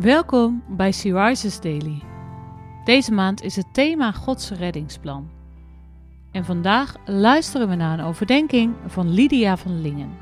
[0.00, 2.02] Welkom bij Rises Daily.
[2.84, 5.30] Deze maand is het thema Gods reddingsplan.
[6.30, 10.18] En vandaag luisteren we naar een overdenking van Lydia van Lingen.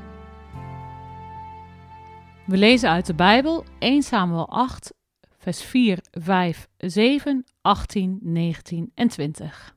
[2.45, 4.93] We lezen uit de Bijbel 1 Samuel 8,
[5.37, 9.75] vers 4, 5, 7, 18, 19 en 20.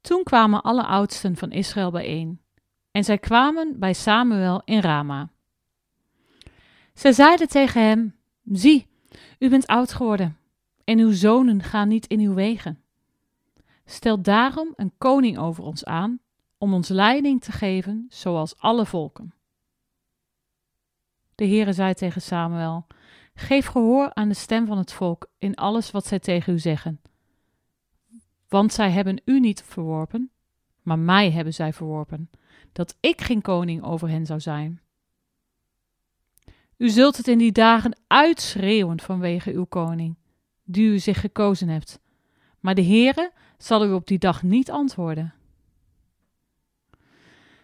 [0.00, 2.40] Toen kwamen alle oudsten van Israël bijeen,
[2.90, 5.28] en zij kwamen bij Samuel in Rama.
[6.96, 8.86] Zij zeiden tegen hem: Zie,
[9.38, 10.36] u bent oud geworden,
[10.84, 12.82] en uw zonen gaan niet in uw wegen.
[13.84, 16.20] Stel daarom een koning over ons aan,
[16.58, 19.34] om ons leiding te geven, zoals alle volken.
[21.34, 22.86] De Heere zei tegen Samuel:
[23.34, 27.00] Geef gehoor aan de stem van het volk in alles wat zij tegen u zeggen.
[28.48, 30.30] Want zij hebben u niet verworpen,
[30.82, 32.30] maar mij hebben zij verworpen,
[32.72, 34.80] dat ik geen koning over hen zou zijn.
[36.76, 40.16] U zult het in die dagen uitschreeuwen vanwege uw koning,
[40.64, 42.00] die u zich gekozen hebt.
[42.60, 45.34] Maar de Heere zal u op die dag niet antwoorden.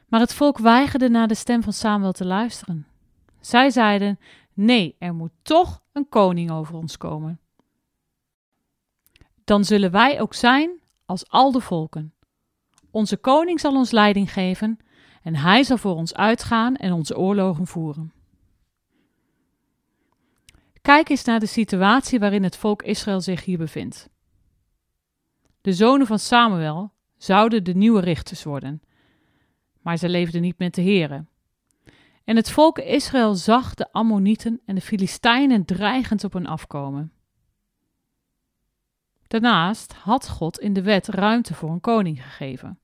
[0.09, 2.87] Maar het volk weigerde naar de stem van Samuel te luisteren.
[3.41, 4.19] Zij zeiden:
[4.53, 7.41] Nee, er moet toch een koning over ons komen.
[9.45, 10.71] Dan zullen wij ook zijn
[11.07, 12.15] als al de volken.
[12.91, 14.79] Onze koning zal ons leiding geven
[15.23, 18.13] en hij zal voor ons uitgaan en onze oorlogen voeren.
[20.83, 24.09] Kijk eens naar de situatie waarin het volk Israël zich hier bevindt.
[25.61, 28.83] De zonen van Samuel zouden de nieuwe richters worden,
[29.81, 31.25] maar ze leefden niet met de Here.
[32.25, 37.13] En het volk Israël zag de Ammonieten en de Filistijnen dreigend op hen afkomen.
[39.27, 42.79] Daarnaast had God in de wet ruimte voor een koning gegeven.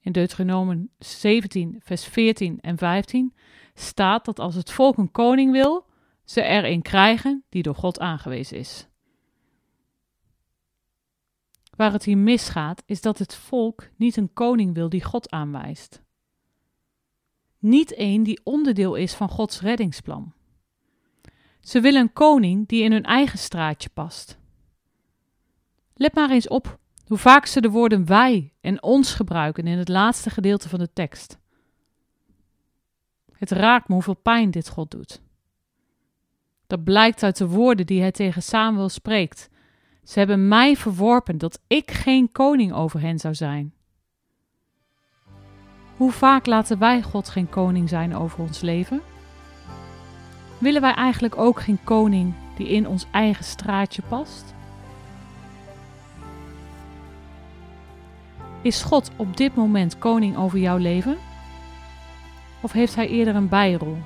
[0.00, 3.34] In Deuteronomen 17, vers 14 en 15
[3.74, 5.86] staat dat als het volk een koning wil,
[6.26, 8.86] ze er een krijgen die door God aangewezen is.
[11.76, 16.02] Waar het hier misgaat, is dat het volk niet een koning wil die God aanwijst.
[17.58, 20.32] Niet een die onderdeel is van Gods reddingsplan.
[21.60, 24.38] Ze willen een koning die in hun eigen straatje past.
[25.94, 29.88] Let maar eens op hoe vaak ze de woorden wij en ons gebruiken in het
[29.88, 31.38] laatste gedeelte van de tekst.
[33.32, 35.24] Het raakt me hoeveel pijn dit God doet.
[36.66, 39.48] Dat blijkt uit de woorden die hij tegen Samuel spreekt.
[40.04, 43.74] Ze hebben mij verworpen dat ik geen koning over hen zou zijn.
[45.96, 49.00] Hoe vaak laten wij God geen koning zijn over ons leven?
[50.58, 54.54] Willen wij eigenlijk ook geen koning die in ons eigen straatje past?
[58.62, 61.16] Is God op dit moment koning over jouw leven?
[62.60, 63.96] Of heeft hij eerder een bijrol?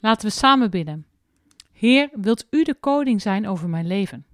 [0.00, 1.06] Laten we samen bidden.
[1.72, 4.26] Heer, wilt u de koning zijn over mijn leven?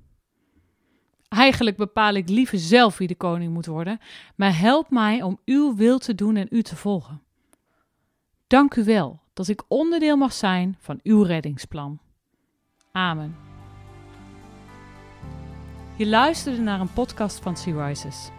[1.28, 3.98] Eigenlijk bepaal ik liever zelf wie de koning moet worden,
[4.36, 7.22] maar help mij om uw wil te doen en u te volgen.
[8.46, 11.98] Dank u wel dat ik onderdeel mag zijn van uw reddingsplan.
[12.92, 13.36] Amen.
[15.96, 18.30] Je luisterde naar een podcast van Sea Rises.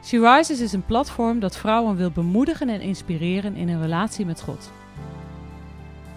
[0.00, 4.40] Sea Rises is een platform dat vrouwen wil bemoedigen en inspireren in hun relatie met
[4.40, 4.72] God.